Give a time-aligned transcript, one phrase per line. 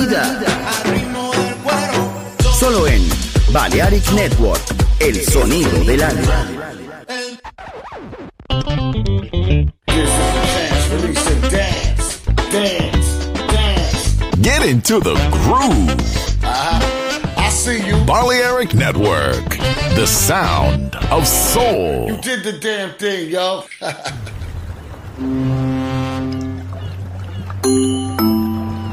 [0.00, 0.22] vida.
[2.58, 3.02] Solo en
[3.52, 4.62] Balearic Network,
[5.00, 6.46] el sonido del alma.
[14.40, 15.90] Get into the groove.
[16.44, 17.96] I see you.
[18.04, 19.58] Balearic Network,
[19.96, 22.08] the sound of soul.
[22.08, 23.64] You did the damn thing, yo.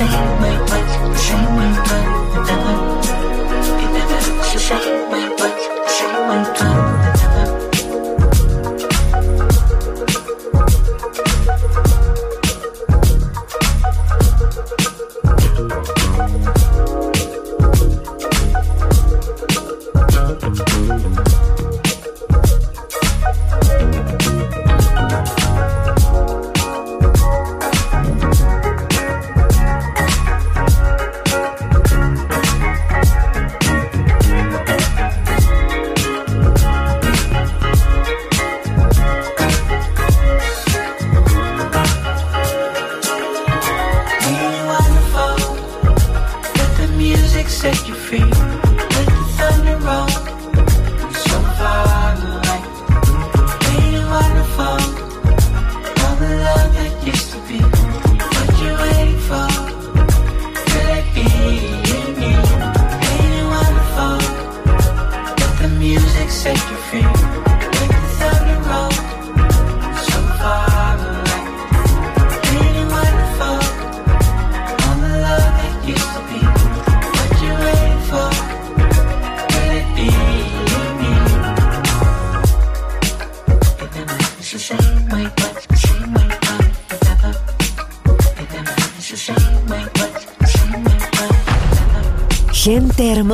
[0.00, 0.59] checkmate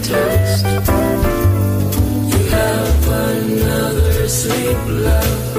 [0.00, 0.64] toast.
[2.32, 5.56] You have another sleep, love.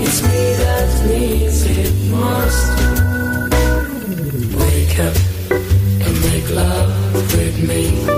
[0.00, 2.68] It's me that needs it most.
[4.58, 5.16] Wake up
[6.04, 6.90] and make love
[7.36, 8.17] with me.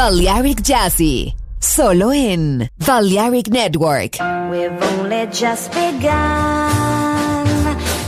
[0.00, 1.34] Balearic Jazzy.
[1.60, 4.16] Solo in Balearic Network.
[4.50, 7.46] We've only just begun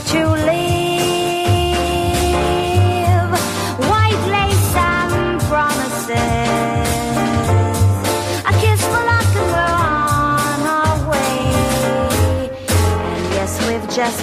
[0.07, 0.63] to live.
[3.93, 6.17] White lace and promises.
[8.49, 12.49] A kiss for luck and we're on our way.
[13.13, 14.22] And yes, we've just